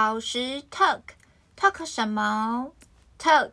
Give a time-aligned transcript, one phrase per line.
[0.00, 1.00] 好时 talk
[1.56, 2.70] talk 什么
[3.18, 3.50] talk？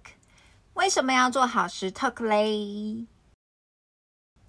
[0.76, 3.08] 为什么要做好时 talk 嘞？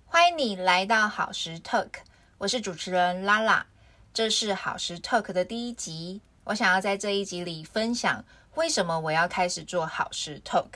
[0.05, 1.89] 欢迎你来到好时 talk，
[2.37, 3.65] 我是主持人拉拉，
[4.13, 6.21] 这是好时 talk 的第一集。
[6.45, 8.23] 我想要在这一集里分享
[8.57, 10.69] 为什么我要开始做好时 talk。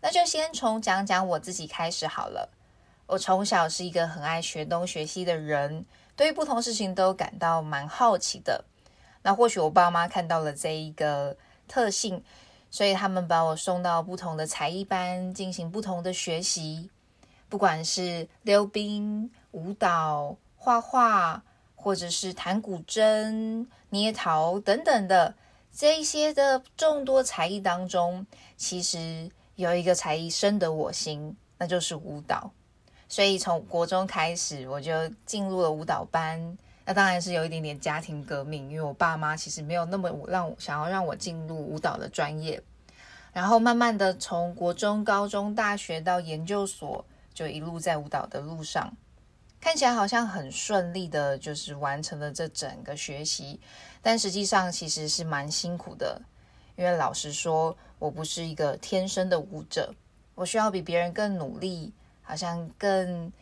[0.00, 2.48] 那就先从讲讲我自己开始好了。
[3.08, 5.84] 我从小是一个很爱学东学西的人，
[6.14, 8.64] 对于不同事情都感到蛮好奇的。
[9.22, 11.36] 那或许我爸妈看到了这一个
[11.68, 12.22] 特性，
[12.70, 16.90] 所以他们把我送到不同的才艺班进行不同的学习，
[17.48, 21.42] 不管是溜冰、舞蹈、画画，
[21.76, 25.34] 或者是弹古筝、捏陶等等的
[25.72, 32.50] 这一些的众多才艺当中，其实有一个才艺深得我心，那就是舞蹈。
[33.08, 34.92] 所以从国中开始，我就
[35.26, 36.58] 进入了舞蹈班。
[36.84, 42.60] 那当然是有一点点家庭革命，因为我爸妈其实没有那么让我想要让我进入舞蹈的专业，
[43.32, 48.92] 然后慢慢的从国中、高中、大学到研究所，就一路在舞蹈的路上，
[49.60, 53.60] 看起来好像很顺利的，就是完成了这整个学习，
[54.02, 56.20] 但实际上其实是蛮辛苦的，
[56.74, 59.94] 因为老实说，我不是一个天生的舞者，
[60.34, 63.32] 我需要比别人更努力，好像更。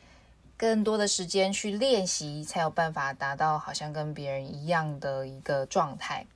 [0.60, 6.26] 更多的时间去练习，才有办法达到好像跟别人一样的一个状态。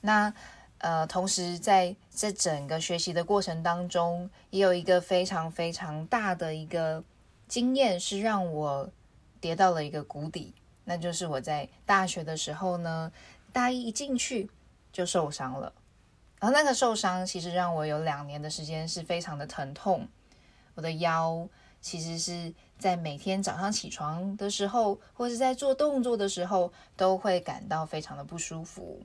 [0.00, 0.34] 那
[0.78, 7.04] 呃，同时在这整个学习的过程当中，也有一个非常非常大的一个
[7.46, 8.90] 经验，是让我
[9.40, 10.52] 跌到了一个谷底。
[10.82, 13.12] 那就是我在大学的时候呢，
[13.52, 14.50] 大一一进去
[14.92, 15.72] 就受伤了，
[16.40, 20.08] 然后那个受伤其实让我有两年的时间是非常的疼痛，
[20.74, 21.48] 我的腰。
[21.84, 29.02] 其实是在每天早上起床的时候，或是在做动作的时候，都会感到非常的不舒服。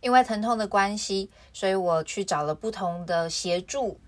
[0.00, 3.98] 因为疼痛的关系，所以我去找了不同的协助，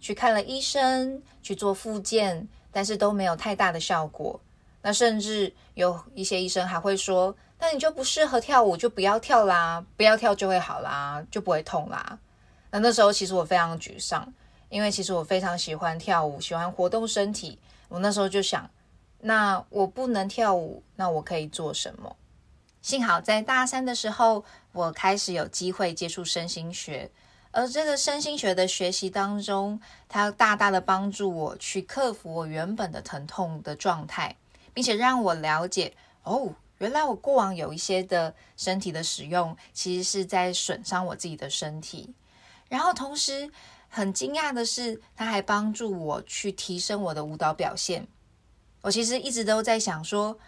[0.00, 4.40] 去看了医生，去做复健，但是都没有太大的效果。
[4.82, 12.18] 那甚至有一些医生还会说：“那你就不适合跳舞，就不要跳啦，不要跳就会好啦，就不会痛啦。”
[12.72, 14.34] 那那时候其实我非常沮丧。
[14.72, 17.58] 因为其实我非常喜欢跳舞，喜欢活动身体。
[17.88, 18.70] 我那时候就想，
[19.20, 22.16] 那我不能跳舞，那我可以做什么？
[22.80, 27.10] 幸好在大三的时候，我开始有机会接触身心学，
[27.50, 29.78] 而这个身心学的学习当中，
[30.08, 34.34] 它大大的帮助我去克服我原本的疼痛的状态，
[34.72, 42.14] 并且让我了解，哦，原来我过往有一些的身体的使用，其实是在损伤我自己的身体，
[42.70, 43.52] 然后同时。
[43.94, 48.08] 很惊讶的是，他还帮助我去提升我的舞蹈表现。
[48.80, 50.38] 我其实一直都在想说，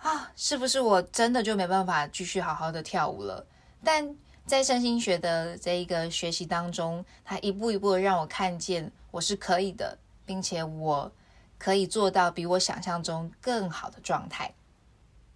[0.00, 3.46] 啊，是不是我真的就没办法继续好好的跳舞了？
[3.84, 11.12] 但在身心学的这一个学习当中，他一步一步的让我看见我是可以的，并且我
[11.58, 14.54] 可以做到比我想象中更好的状态，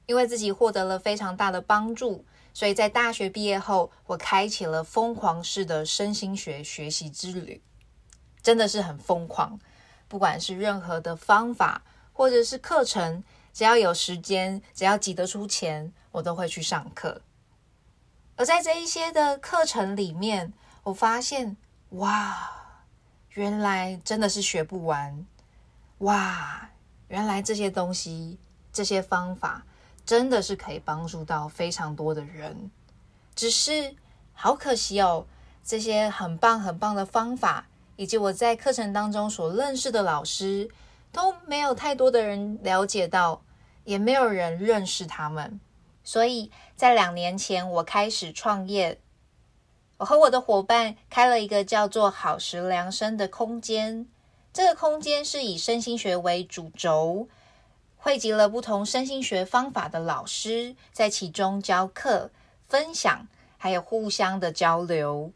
[0.06, 2.25] 因为自己获得了非常大的帮助。
[2.52, 7.62] 所以在大学毕业后，我开启了疯狂式的身心学学习之旅，
[8.42, 9.58] 真的是很疯狂。
[10.08, 13.22] 不管是任何的方法或者是课程，
[13.52, 17.22] 只要有时间，只要挤得出钱，我都会去上课。
[18.36, 21.56] 而在这一些的课程里面，我发现，
[21.90, 22.80] 哇，
[23.30, 25.24] 原来真的是学不完。
[25.98, 26.70] 哇，
[27.08, 28.38] 原来这些东西，
[28.72, 29.64] 这些方法。
[30.04, 32.70] 真的是可以帮助到非常多的人，
[33.34, 33.94] 只是
[34.32, 35.26] 好可惜哦，
[35.64, 40.68] 这些很棒很棒的方法，以及我在课程当中所认识的老师，
[41.12, 43.42] 都没有太多的人了解到，
[43.84, 45.60] 也没有人认识他们。
[46.02, 49.00] 所以在两年前，我开始创业，
[49.98, 54.08] 我和我的伙伴开了一个叫做“好时量身”的空间，
[54.52, 57.28] 这个空间是以身心学为主轴。
[58.02, 62.30] 汇集了不同身心学方法的老师，在其中教课、
[62.66, 63.28] 分享，
[63.58, 65.30] 还有互相的交流。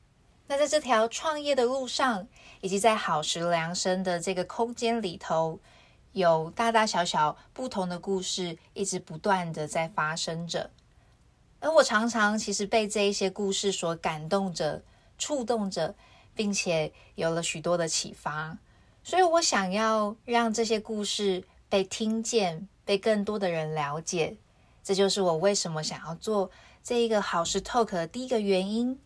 [0.46, 2.26] 那在这条创业的路上，
[2.62, 5.60] 以及在好时量身的这个空间里头，
[6.12, 10.70] 有大大小小不同的故事，一直不断的在发生着。
[11.60, 14.82] 而我常常其实被这一些故事所感动着、
[15.18, 15.94] 触动着，
[16.34, 18.56] 并且有了许多的启发。
[19.02, 21.44] 所以我想要让这些故事。
[21.74, 24.36] 被听见，被更多的人了解，
[24.84, 26.48] 这就是我为什么想要做
[26.84, 28.96] 这一个好事 talk 的第一个原因。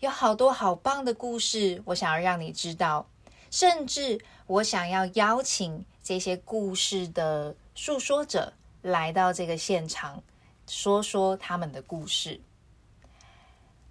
[0.00, 3.08] 有好多好棒的故事，我想要让你知道，
[3.50, 8.52] 甚至我想要邀请这些故事的诉说者
[8.82, 10.22] 来到这个现场，
[10.66, 12.38] 说说他们的故事。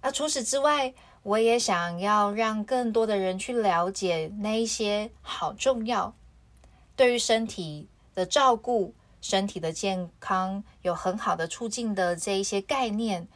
[0.00, 0.94] 而除此之外，
[1.24, 6.14] 我也想要让更多的人去了解那一些好重要，
[6.94, 13.26] 对于身体的照顾、身体的健康有很好的促进的这一些概念，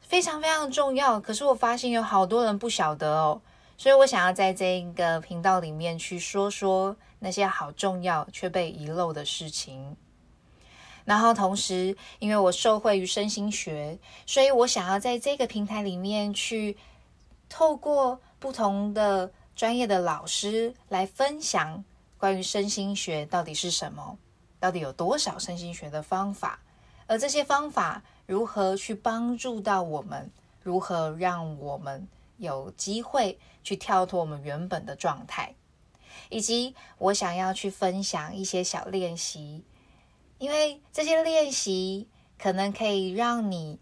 [0.00, 1.20] 非常非常重要。
[1.20, 3.40] 可是我发现有好多人不晓得哦，
[3.76, 9.96] 所以我想要在这一个频道里面去说说那些好重要却被遗漏的事情。
[11.04, 16.76] 然后同时，因为我受惠于身心学，所以我想要在这个平台里面去。
[17.54, 21.84] 透过不同的专业的老师来分享
[22.22, 24.16] 关于身心学到底是什么，
[24.60, 26.60] 到底有多少身心学的方法，
[27.08, 30.30] 而这些方法如何去帮助到我们，
[30.62, 35.52] 如何让我们有机会去跳脱我们原本的状态，
[36.28, 39.64] 以及我想要去分享一些小练习，
[40.38, 42.06] 因为这些练习
[42.38, 43.80] 可能可以让你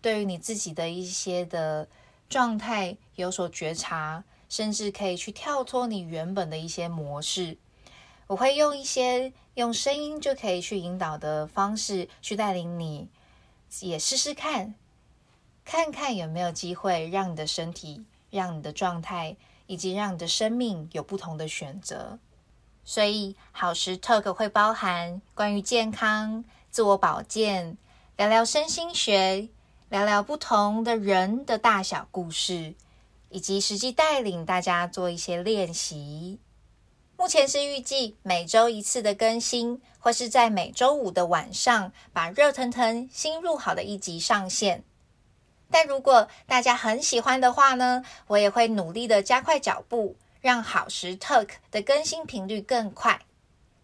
[0.00, 1.88] 对于你自己的一些的。
[2.28, 7.58] 状态有所觉察，甚至可以去跳脱你原本的一些模式。
[8.30, 13.08] 我会用一些用声音就可以去引导的方式，去带领你，
[13.80, 14.76] 也试试看，
[15.64, 19.36] 看看有没有机会让你的身体、让你的状态，
[19.66, 22.20] 以及让你的生命有不同的选择。
[22.84, 27.76] 所以，好时 talk 会包含关于健康、自我保健，
[28.16, 29.48] 聊聊身心学。
[29.88, 32.76] 聊聊不同的人的大小故事，
[33.28, 36.38] 以及实际带领大家做一些练习。
[37.20, 44.84] 目前是预计每周一次的更新，或是在每周五的晚上把热腾腾新入好的一集上线。
[45.70, 53.20] 但如果大家很喜欢的话呢，我也会努力的加快脚步，让好时 Talk 的更新频率更快。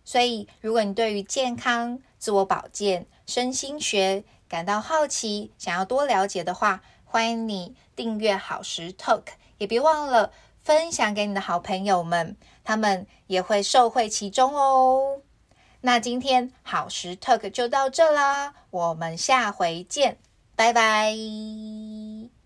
[0.03, 9.25] 所以，如果你对于健康、自我保健、身心学，感到好奇，想要多了解的话，欢迎你订阅好时 Talk，
[9.59, 10.33] 也别忘了
[10.67, 15.21] 分享给你的好朋友们，他们也会受惠其中哦。
[15.83, 20.19] 那今天好时 Talk 就到这啦，我们下回见，
[20.57, 21.15] 拜拜。